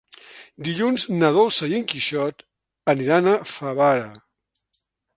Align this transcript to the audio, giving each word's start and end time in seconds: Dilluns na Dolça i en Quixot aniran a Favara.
Dilluns 0.67 1.03
na 1.17 1.29
Dolça 1.35 1.69
i 1.71 1.77
en 1.81 1.85
Quixot 1.93 2.43
aniran 2.97 3.33
a 3.37 3.39
Favara. 3.55 4.13